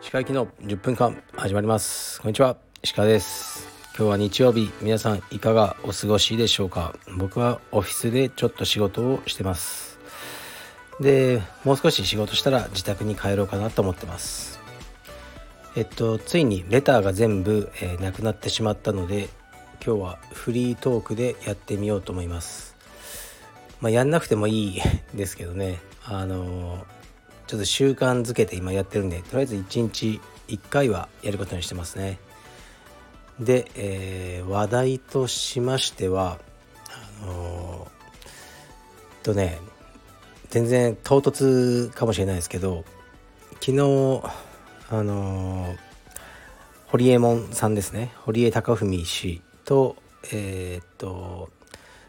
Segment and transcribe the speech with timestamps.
[0.00, 2.20] 歯科医の10分間始まります。
[2.20, 2.56] こんにちは。
[2.82, 3.68] 石川です。
[3.96, 6.96] 今日は日曜日皆さんいかがお過ごしでしょうか。
[7.16, 10.00] 僕はオフィスでちょっと仕事をしてます。
[10.98, 14.58] でもう少し仕事したら自宅に帰ろうかなと思ってます。
[15.76, 19.28] えっとついにレターが全部、えー、なくなってしまったので
[19.86, 22.71] 今日はフリートークでやってみようと思います。
[23.82, 24.80] まあ、やんなくてもいい
[25.14, 25.78] ですけどね。
[26.04, 27.02] あのー
[27.52, 32.18] ちょっと習慣づけて今やってるんでとりあえず1日1回はやることにしてますね。
[33.38, 36.38] で、えー、話題としましては
[37.22, 39.58] あのー、とね
[40.48, 42.84] 全然唐突かもしれないですけど
[43.60, 44.22] 昨日
[44.88, 45.76] あのー、
[46.86, 48.12] 堀江門さんですね。
[48.20, 49.96] 堀江貴文氏と
[50.32, 51.50] えー、っと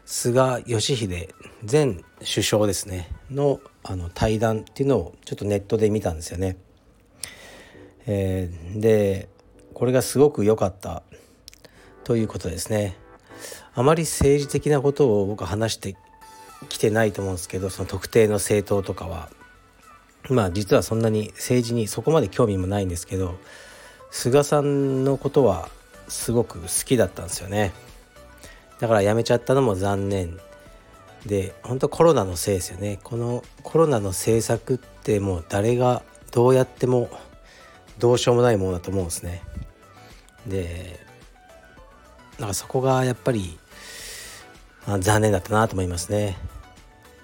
[0.06, 1.28] 菅義偉
[1.70, 6.56] 前首相ですねのあの対談っていうのをちょっとネットで見たんですよね。
[8.06, 9.28] えー、で
[9.74, 11.02] これがすごく良かった
[12.04, 12.96] ということですね。
[13.74, 15.96] あまり政治的なことを僕は話して
[16.68, 19.30] きてないと思うんですけどその特定の政党とかは
[20.30, 23.36] まあ実はそんなに政治にそこまで興味もないんですけど
[24.10, 25.68] 菅さんのことは
[26.08, 27.72] すごく好きだったんですよね。
[28.84, 30.38] だから辞めちゃったのも残念。
[31.24, 33.00] で本当コロナのせいですよね。
[33.02, 37.08] このコロナの政策ってもう誰がどうやっても
[37.98, 39.42] どうしようもないものだと思うんですね。
[40.46, 41.00] で
[42.38, 43.58] なんかそこがやっぱり
[45.00, 46.36] 残念だったなと思いますね。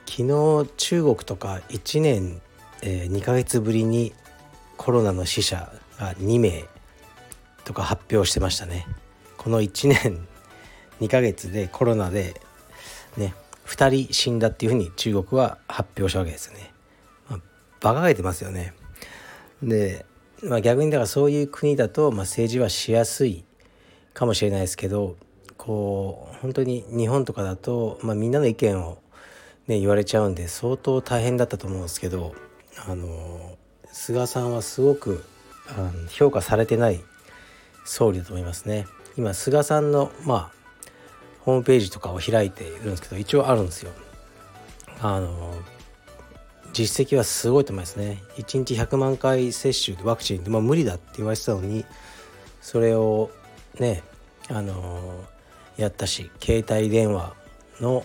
[0.06, 2.40] 昨日中国とか1年、
[2.80, 4.14] えー、2ヶ月ぶりに
[4.78, 6.64] コロナの死者が2名
[7.66, 8.86] とか発表してましたね。
[9.36, 10.26] この1年
[11.00, 12.40] 2ヶ月でコロナで
[13.16, 13.34] ね
[13.66, 16.72] 2人死んだっていうふうに中国は発表したわけですよね。
[17.28, 17.40] まあ、
[17.90, 18.74] 馬鹿げてますよね。
[19.62, 20.04] で、
[20.42, 23.44] まあ、逆にだからそういう国だと、まあ、政治はしやすい
[24.14, 25.16] かもしれないですけど
[25.56, 28.98] こう本当に日本とかだと、まあ、みんなの意見を、
[29.68, 32.34] ね、言われちゃうんで相当大変だったと思うんですけど
[32.86, 33.58] あの
[33.92, 35.22] 菅さんはすごく
[35.68, 37.00] あの評価されてない
[37.84, 38.86] 総理だと思いますね。
[39.16, 40.59] 今菅さんのまあ
[41.40, 43.92] ホームページとかを開いているんですけど一応あるんですよ。
[45.00, 45.54] あの
[46.72, 48.22] 実績はすごいと思いますね。
[48.36, 51.84] 1日100万回接種でワクチンで、ま、無理だって言われてたのに
[52.60, 53.30] それを
[53.78, 54.02] ね
[54.48, 55.24] あの
[55.76, 57.34] やったし携帯電話
[57.80, 58.04] の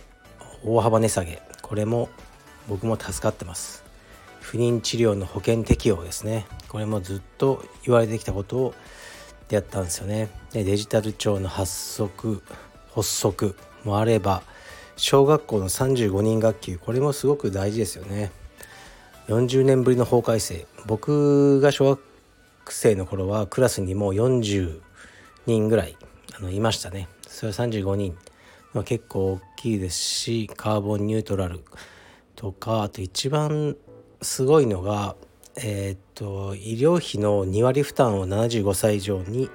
[0.63, 2.09] 大幅値下げこれも
[2.68, 3.85] 僕も助かってます。
[4.45, 8.74] 不妊治療の保険適用ですねこれもずっと言われてきたことを
[9.50, 12.44] やったんですよねでデジタル庁の発足
[12.95, 14.41] 発足もあれば
[14.95, 18.31] 小学校の35人学級これもすごく大事ですよね。
[19.28, 20.66] 40年ぶりの法改正。
[20.85, 22.00] 僕が小学
[22.69, 24.79] 生の頃はクラスにもう40
[25.45, 25.97] 人ぐらい
[26.38, 27.09] あのいましたね。
[27.28, 28.17] それは35人、
[28.73, 31.62] まあ、結構大きいですしカーボンニュートラル
[32.35, 33.75] とかあと一番
[34.22, 35.16] すごいのが
[35.57, 39.50] えー、っと医療費の2割負担を75歳以上に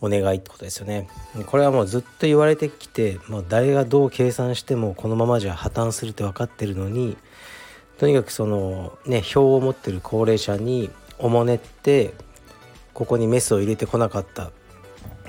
[0.00, 1.08] お願いってことですよね。
[1.46, 7.16] これはもうずっと言われてきて、もう誰がどう計算してもこのままじゃ破綻するって分かってるのに
[7.98, 12.14] とにかくそのね票を持ってる高齢者におもねって
[12.94, 14.50] ここにメスを入れてこなかった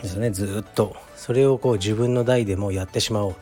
[0.02, 0.32] ですね。
[0.32, 0.96] ずっと。
[1.16, 3.32] それをこう自分の代でもやってしまおう。
[3.32, 3.36] っ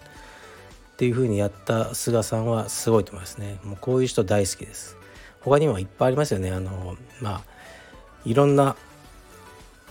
[0.99, 3.57] ていうふうにやった菅さんはすごいと思いますね。
[3.63, 4.97] もうこういう人大好きです。
[5.39, 6.51] 他にもいっぱいありますよね。
[6.51, 7.41] あのまあ
[8.25, 8.75] いろんな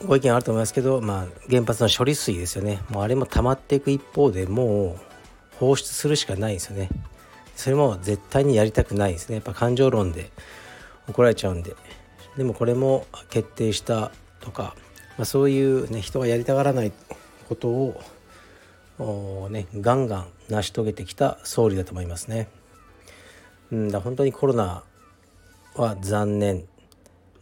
[0.04, 4.97] ご意見あると思いますけど、まあ、原発の処理水ですよねもうあれも溜まっていく一方でもう
[5.56, 6.88] 放出するしかないんですよね
[7.56, 10.31] それも絶対にやりたくないですねやっぱ感情論で
[11.09, 11.75] 怒られちゃうんで
[12.36, 14.76] でもこれも決定したとか、
[15.16, 16.92] まあ、そういう、ね、人がやりたがらない
[17.48, 18.00] ことを
[19.50, 22.48] ね、ガンガン成し遂げてきた総理だと思いますね。
[23.70, 24.83] うん、だ本当にコロナ
[25.74, 26.65] は残念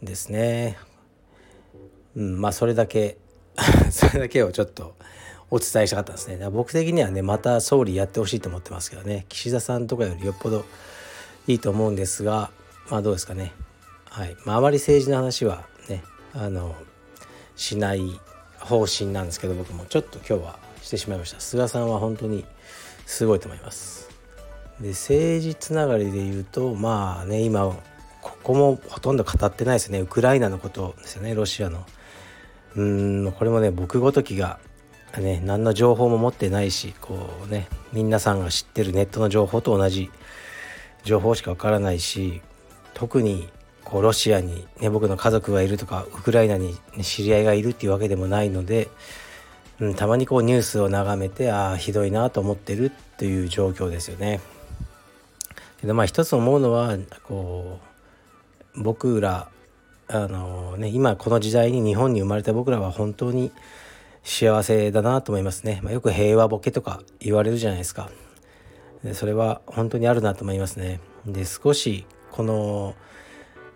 [0.03, 0.77] ですね。
[2.17, 3.17] うん、まあそれだけ
[3.91, 4.95] それだけをちょっと
[5.49, 6.49] お伝えしたかったんですね。
[6.49, 9.25] 僕的にはねまた総理やってほしいと思ってますけどね。
[9.29, 10.65] 岸田さんとかよりよっぽど
[11.47, 12.49] いいと思うんですが
[12.89, 13.53] まあどうですかね。
[14.09, 14.35] はい。
[14.45, 16.03] まああまり政治の話はね
[16.33, 16.75] あの
[17.55, 18.19] しない
[18.59, 19.85] 方針なんですけど僕も。
[19.85, 21.39] ちょっと今日はしてしまいました。
[21.39, 22.45] 菅さんは本当に
[23.05, 24.09] すごいと思います。
[24.81, 27.75] で政治つながりで言うとまあね今
[28.21, 29.99] ここもほとんど語ってないですね。
[29.99, 31.35] ウクライナのことですよね。
[31.35, 31.85] ロシアの。
[32.77, 34.59] うーんこれもね僕ごときが
[35.17, 40.11] ね何の情報も持ってないしこうね皆さんが知ってるネットの情報と同じ
[41.03, 42.41] 情報しかわからないし
[42.93, 43.49] 特に
[43.83, 48.89] こうロシアに、ね、僕の家族がいるとかウクライナに、ね、知り合いがいるっていうわけでもないので、
[49.79, 54.41] うん、たまにこうニュースを眺めてああひどいなと思ってるっていう状況ですよね。
[55.79, 57.79] けどまあ一つ思うのはこ
[58.75, 59.47] う僕ら
[60.09, 63.51] あのね今この時代に日本に生まれた僕らは本当に
[64.23, 68.09] 幸せだなと思いますね、まあ、よく平和ボケとか言われるじゃないですか。
[69.13, 70.99] それは本当にあるなと思いますね。
[71.25, 72.95] で少しこの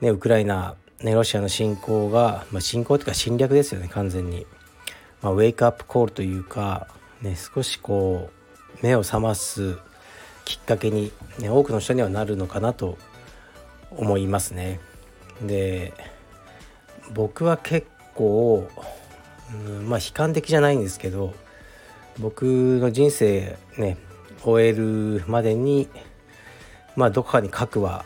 [0.01, 4.47] ね、ウクライナ、ね、ロシアの侵攻が、まあ、侵攻というか侵略ですよね完全に、
[5.21, 6.87] まあ、ウェイクアップコールというか、
[7.21, 8.31] ね、少しこ
[8.81, 9.77] う目を覚ます
[10.43, 12.97] きっかけに、ね、多くの人にはなるのかなと
[13.91, 14.79] 思いますね。
[15.41, 15.93] で
[17.13, 18.67] 僕は結構、
[19.53, 21.33] うん、まあ悲観的じゃないんですけど
[22.19, 23.97] 僕の人生ね
[24.43, 25.87] 終えるまでに
[26.95, 28.05] まあどこかに核は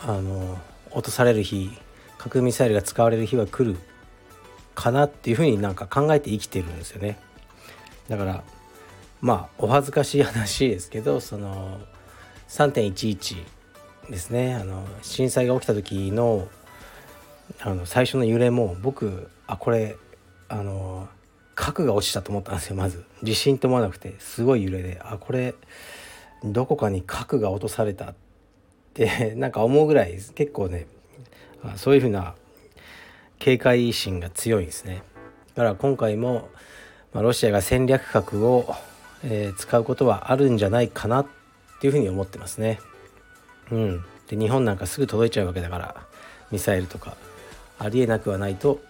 [0.00, 0.58] あの
[0.90, 1.70] 落とされる日
[2.18, 3.78] 核ミサイルが使われる日は来る
[4.74, 7.18] かなっていうふうになんか考えて生きてるんですよね。
[8.08, 8.44] だから
[9.20, 11.80] まあお恥ずかしい話ですけどその
[12.48, 13.44] 3.11
[14.10, 14.54] ですね。
[14.54, 16.48] あの震災が起きた時の
[17.60, 19.96] あの最初の揺れも僕あこれ
[20.48, 21.08] あの
[21.54, 23.04] 核が落ちたと思ったんですよまず。
[23.22, 25.54] 地震と思わなくてすごい揺れであこれ
[26.44, 28.14] どこかに核が落とされたっ
[28.94, 30.86] て なんか思うぐらい結構ね
[31.76, 32.34] そういうふうな
[33.38, 35.02] 警戒心が強いんですね。
[35.54, 36.48] だから今回も、
[37.12, 38.74] まあ、ロシアが戦略核を、
[39.24, 41.26] えー、使うことはあるんじゃないかなっ
[41.80, 42.80] ていうふうに思ってますね。
[43.70, 44.04] うん。
[44.28, 45.96] で日本なんかすぐ届いちゃうわけだから
[46.50, 47.16] ミサイルとか
[47.82, 48.80] ありえなくはないと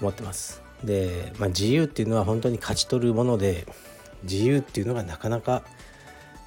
[0.00, 0.62] 思ってます。
[0.82, 3.66] で、まあ、自由っていうのは本当に勝ち取るもので
[4.24, 5.62] 自由っていうのがなかなか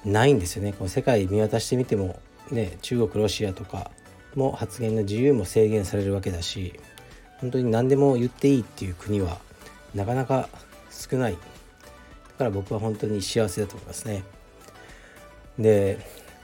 [0.04, 0.72] ないんですよね。
[0.72, 3.90] この世界見渡してみてもね、中国ロシアとか
[4.34, 6.78] も発言の自由も制限されるわけだし
[7.40, 9.38] 本当に何でも言っていいっていう国は
[9.94, 10.48] なかなか
[10.90, 11.32] 少ない。
[11.32, 11.38] だ
[12.38, 14.24] から僕は本当に幸せだと思いますね。
[15.58, 15.98] で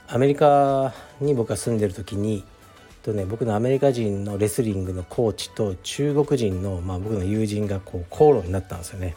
[0.07, 2.43] アメリカに僕が住んでる時に
[3.03, 9.15] とね僕のアメリカ人のレスリングのコーチと中国人の、まあ、僕の友人がこう口論になったんですよね、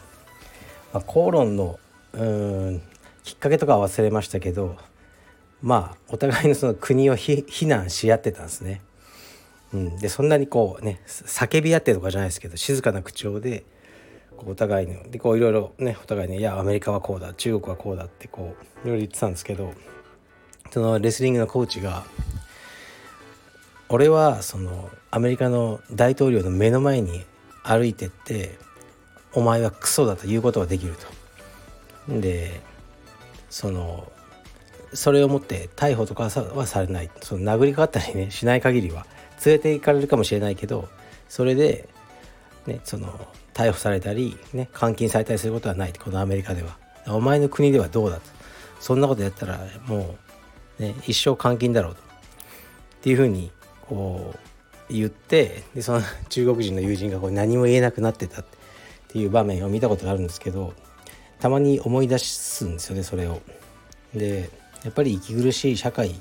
[0.93, 1.79] まあ、口論の
[2.13, 2.81] うん
[3.23, 4.75] きっかけとかは忘れましたけど
[5.61, 8.81] まあお互いのその国を非難し合ってたんですね。
[9.73, 13.65] うん、でそんなにこうね叫び合ってとかじゃないですけど静かな口調で
[14.37, 18.55] こうお互いのでこういろいろねお互いに「いやアメリカはこうだ中国はこうだ」ってこ
[18.85, 19.73] ういろいろ言ってたんですけど
[20.71, 22.05] そのレスリングのコーチが
[23.89, 27.25] 「俺はそのアメリカの大統領の目の前に
[27.63, 28.57] 歩いてって
[29.33, 30.95] お前はクソだと言うことができる
[32.07, 32.19] と。
[32.19, 32.61] で
[33.49, 34.11] その
[34.93, 37.09] それをもって逮捕とかはされない。
[37.21, 39.05] その殴りかかったりねしない限りは。
[39.45, 40.89] 連れて行かれるかもしれないけど
[41.29, 41.87] それで、
[42.65, 45.93] ね、その逮捕されたり、ね、監禁されたりすることはない。
[45.93, 46.77] このアメリカでは。
[47.07, 48.23] お前の国ではどうだと。
[48.79, 50.15] そんなことやったらも
[50.79, 52.01] う、ね、一生監禁だろうと。
[52.01, 52.03] っ
[53.01, 53.51] ていうふうに
[54.89, 58.45] 言ってでその 中国人の友人がこう何も言えなくなってたっ
[59.07, 60.73] ていう場面を見たことがあるんですけど
[61.39, 63.41] たまに思い出すんですよねそれを。
[64.13, 64.49] で
[64.83, 66.19] やっぱり息苦しい社会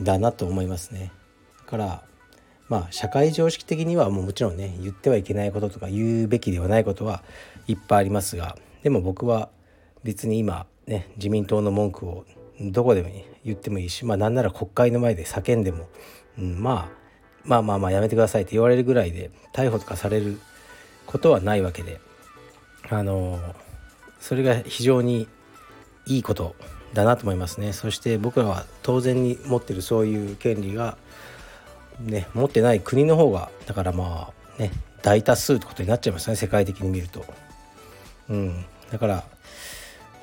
[0.00, 1.12] だなと思いますね。
[1.60, 2.02] だから
[2.68, 7.22] まあ社会常識的にはもうもちろんね言ってはいけないこととか言うべきではないことは
[7.68, 9.50] いっぱいありますがでも僕は
[10.02, 12.24] 別に今ね自民党の文句を
[12.60, 13.10] どこでも
[13.44, 15.88] 言ってもいいしまあなんなら国会の前で叫んでも、
[16.38, 17.06] うん、まあ
[17.44, 20.38] まあまあまあやめてくださいって言われるぐらいで逮捕とかされる
[21.06, 22.00] ことはないわけで
[22.90, 23.38] あの
[24.20, 25.28] それが非常に
[26.06, 26.54] いいこと
[26.94, 27.72] だなと思いますね。
[27.72, 30.96] そして僕らは当然に持ってるそういう権利が
[32.00, 37.24] ね持ってない国の方がだからまあね大多数ってことになっちゃいますね世界的に見ると。
[38.28, 38.64] うん。
[38.90, 39.24] だから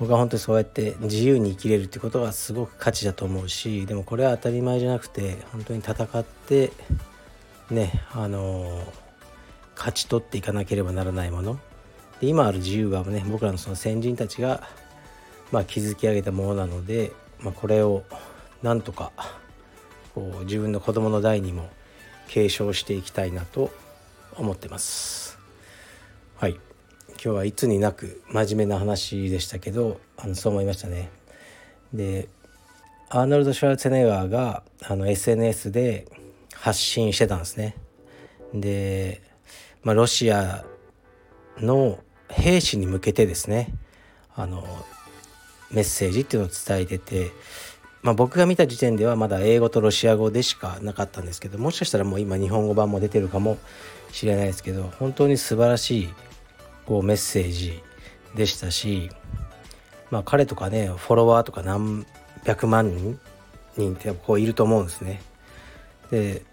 [0.04, 6.74] 僕は本当にそうやって自由に生きれるってことはすごく価値だと思うしでもこれは当たり前じゃなくて本当に戦って
[7.72, 8.84] ねあの
[9.78, 11.58] 勝ち取っていかなければならないもの
[12.20, 14.68] で今ある自由はね僕らのその先人たちが
[15.54, 18.02] まあ、築き上げたものなので、まあ、これを
[18.64, 19.12] なんとか
[20.16, 21.70] こう自分の子供の代にも
[22.28, 23.72] 継承していきたいなと
[24.36, 25.38] 思ってます。
[26.38, 26.60] はい
[27.24, 31.10] 今日はいつになく真面目な話でしたけどあのそう思いましたね。
[31.94, 32.28] で
[33.10, 36.08] アーノルド・シュワルツェネガーがあの SNS で
[36.56, 37.76] 発信してたんですね。
[38.54, 39.22] で、
[39.84, 40.66] まあ、ロシア
[41.58, 43.74] の兵士に向けてですね
[44.36, 44.66] あの
[45.72, 47.32] メッセージっていうのを伝えてて
[48.04, 53.58] まあ、僕が見た時点ではまだ英語とロシア語でしかなかったんですけどもしかしたらもう今日本語版も出てるかも
[54.12, 56.10] しれないですけど本当に素晴らしい
[56.86, 57.82] こうメッセージ
[58.36, 59.10] でしたし、
[60.12, 62.06] まあ、彼とかねフォロワーとか何
[62.44, 63.20] 百万人
[63.78, 65.22] 人ってこういると思うんですね。
[66.12, 66.46] で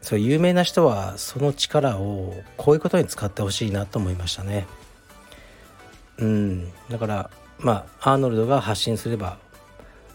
[0.00, 4.66] そう有名な人はその力をこういうことに使ってほしいなと思いましたね。
[6.18, 9.38] うん、だからまあアーノルドが発信すれば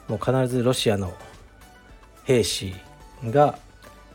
[0.08, 1.14] もう必ずロシアの
[2.24, 2.74] 兵士
[3.26, 3.58] が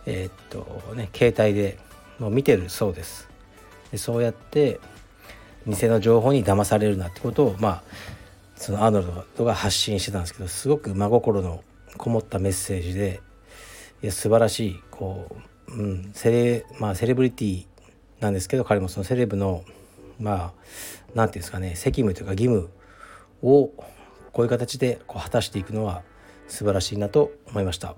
[0.06, 1.78] えー、っとね携帯で
[2.18, 3.28] もう見てるそうです
[3.90, 4.80] でそうやって
[5.68, 7.82] 偽の情報に騙されるなってことをまあ
[8.56, 9.06] そのアーノル
[9.36, 11.62] ドが発信してたんですけどすごく真心の
[11.96, 13.20] こもったメッセージで
[14.02, 15.36] いや素晴らしいこ
[15.68, 17.66] う、うん、セレまあセレブリティ
[18.20, 19.64] なんですけど彼もそのセレブの
[20.18, 20.52] まあ何て
[21.14, 22.70] 言うんですかね責務というか義務
[23.42, 23.68] を
[24.32, 26.02] こういう形でこう果たしていくのは
[26.48, 27.94] 素晴らしいなと思いました。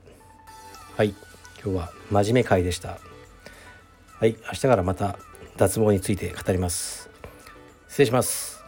[0.97, 1.15] はい
[1.63, 2.99] 今日は真面目会でした。
[4.19, 5.19] はい明日からまた
[5.57, 7.10] 脱毛について語ります。
[7.91, 8.60] 失礼します。